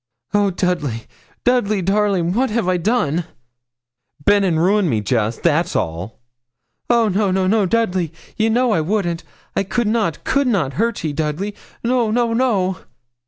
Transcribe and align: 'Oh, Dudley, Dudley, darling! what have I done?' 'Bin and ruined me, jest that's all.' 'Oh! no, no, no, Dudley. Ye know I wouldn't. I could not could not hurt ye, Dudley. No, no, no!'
'Oh, 0.33 0.49
Dudley, 0.49 1.03
Dudley, 1.43 1.83
darling! 1.83 2.33
what 2.33 2.49
have 2.49 2.67
I 2.67 2.77
done?' 2.77 3.23
'Bin 4.25 4.43
and 4.43 4.59
ruined 4.59 4.89
me, 4.89 4.99
jest 4.99 5.43
that's 5.43 5.75
all.' 5.75 6.19
'Oh! 6.89 7.07
no, 7.07 7.29
no, 7.29 7.45
no, 7.45 7.67
Dudley. 7.67 8.11
Ye 8.35 8.49
know 8.49 8.71
I 8.71 8.81
wouldn't. 8.81 9.23
I 9.55 9.61
could 9.61 9.85
not 9.85 10.23
could 10.23 10.47
not 10.47 10.73
hurt 10.73 11.03
ye, 11.03 11.13
Dudley. 11.13 11.53
No, 11.83 12.09
no, 12.09 12.33
no!' 12.33 12.79